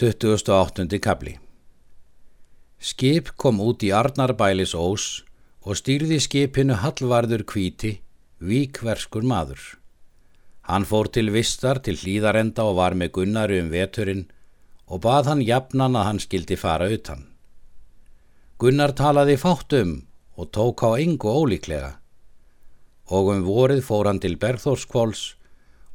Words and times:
28. 0.00 0.96
kabli 1.04 1.34
Skip 2.80 3.26
kom 3.36 3.58
út 3.60 3.82
í 3.84 3.90
Arnarbælis 3.92 4.70
ós 4.72 5.08
og 5.60 5.76
stýrði 5.76 6.16
skipinu 6.24 6.78
Hallvarður 6.80 7.42
kvíti, 7.44 7.90
víkverskur 8.40 9.26
maður. 9.28 9.60
Hann 10.64 10.86
fór 10.88 11.10
til 11.12 11.28
vistar 11.34 11.82
til 11.84 11.98
hlýðarenda 12.00 12.64
og 12.70 12.78
var 12.78 12.96
með 12.96 13.12
Gunnari 13.18 13.58
um 13.60 13.68
veturinn 13.74 14.22
og 14.88 15.02
bað 15.04 15.28
hann 15.34 15.42
jafnan 15.44 15.98
að 16.00 16.08
hann 16.08 16.22
skildi 16.24 16.56
fara 16.62 16.88
utan. 16.88 17.26
Gunnar 18.56 18.96
talaði 18.96 19.36
fátt 19.42 19.76
um 19.82 19.92
og 20.40 20.48
tók 20.56 20.80
á 20.80 20.96
yngu 20.96 21.28
ólíklega 21.28 21.92
og 23.12 23.34
um 23.34 23.44
vorið 23.44 23.84
fór 23.90 24.08
hann 24.08 24.24
til 24.24 24.40
Bergþórskvóls 24.40 25.26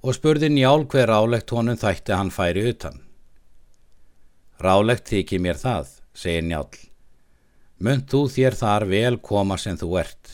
og 0.06 0.20
spurði 0.20 0.54
njál 0.54 0.86
hver 0.86 1.10
rálegt 1.10 1.58
honum 1.58 1.82
þætti 1.82 2.14
hann 2.14 2.30
færi 2.30 2.70
utan. 2.70 3.02
Rálegt 4.62 5.10
þykir 5.12 5.42
mér 5.44 5.60
það, 5.60 5.90
segir 6.16 6.46
njál. 6.48 6.70
Mönd 7.84 8.08
þú 8.08 8.22
þér 8.32 8.56
þar 8.56 8.86
vel 8.88 9.16
koma 9.20 9.58
sem 9.60 9.76
þú 9.76 9.90
ert. 10.00 10.32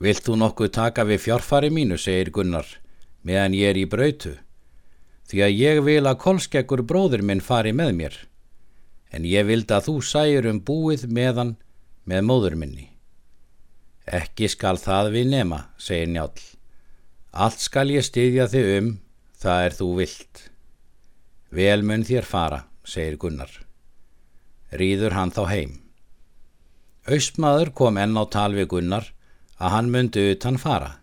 Vilt 0.00 0.24
þú 0.24 0.38
nokkuð 0.40 0.70
taka 0.72 1.04
við 1.04 1.24
fjárfari 1.26 1.68
mínu, 1.74 1.98
segir 2.00 2.30
Gunnar, 2.32 2.68
meðan 3.26 3.56
ég 3.58 3.74
er 3.74 3.80
í 3.80 3.88
brautu, 3.90 4.36
því 5.28 5.42
að 5.44 5.56
ég 5.58 5.80
vil 5.84 6.04
að 6.06 6.20
kolskekkur 6.22 6.84
bróður 6.88 7.24
minn 7.26 7.42
fari 7.44 7.74
með 7.76 7.92
mér, 7.98 8.20
en 9.12 9.26
ég 9.28 9.48
vild 9.48 9.72
að 9.74 9.90
þú 9.90 9.96
sæjur 10.06 10.48
um 10.48 10.62
búið 10.62 11.08
meðan 11.10 11.56
með 12.08 12.24
móður 12.30 12.56
minni. 12.56 12.86
Ekki 14.08 14.48
skal 14.48 14.78
það 14.80 15.10
við 15.18 15.28
nema, 15.34 15.66
segir 15.76 16.08
njál. 16.08 16.32
Allt 17.36 17.60
skal 17.60 17.90
ég 17.92 18.06
styðja 18.06 18.48
þig 18.48 18.70
um, 18.78 18.88
það 19.36 19.64
er 19.66 19.76
þú 19.76 19.88
vilt. 19.98 20.44
Vel 21.52 21.82
mun 21.84 22.06
þér 22.06 22.24
fara, 22.24 22.62
segir 22.88 23.18
Gunnar. 23.20 23.50
Rýður 24.72 25.16
hann 25.16 25.32
þá 25.32 25.42
heim. 25.52 25.74
Austmaður 27.08 27.72
kom 27.76 28.00
enn 28.00 28.16
á 28.16 28.24
tal 28.32 28.52
við 28.56 28.70
Gunnar 28.74 29.10
að 29.58 29.74
hann 29.74 29.90
myndi 29.92 30.24
utan 30.32 30.58
fara. 30.60 30.98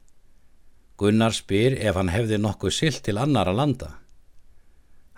Gunnar 0.97 1.33
spyr 1.35 1.75
ef 1.77 1.97
hann 1.99 2.13
hefði 2.13 2.39
nokkuð 2.41 2.73
silt 2.73 3.03
til 3.05 3.17
annara 3.21 3.53
landa. 3.53 3.91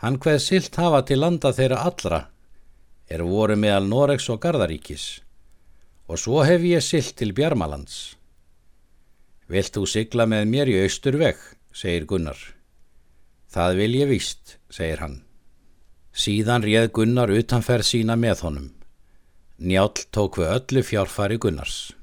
Hann 0.01 0.19
hveð 0.21 0.39
silt 0.41 0.75
hafa 0.79 1.03
til 1.05 1.21
landa 1.21 1.53
þeirra 1.53 1.83
allra 1.89 2.21
er 3.09 3.23
voru 3.23 3.55
meðal 3.59 3.87
Noregs 3.87 4.27
og 4.33 4.41
Gardaríkis 4.43 5.07
og 6.07 6.19
svo 6.21 6.43
hef 6.47 6.63
ég 6.63 6.83
silt 6.83 7.17
til 7.19 7.33
Bjarmalands. 7.35 8.15
Vilt 9.51 9.75
þú 9.75 9.85
sigla 9.87 10.27
með 10.27 10.49
mér 10.51 10.71
í 10.71 10.79
austur 10.83 11.19
veg, 11.19 11.39
segir 11.71 12.07
Gunnar. 12.07 12.39
Það 13.51 13.79
vil 13.81 13.93
ég 14.01 14.11
víst, 14.11 14.57
segir 14.71 15.03
hann. 15.03 15.21
Síðan 16.17 16.63
réð 16.65 16.87
Gunnar 16.97 17.29
utanferð 17.29 17.85
sína 17.85 18.15
með 18.17 18.39
honum. 18.47 18.69
Njál 19.61 19.91
tók 20.09 20.39
við 20.41 20.49
öllu 20.55 20.81
fjárfari 20.85 21.37
Gunnars. 21.37 21.96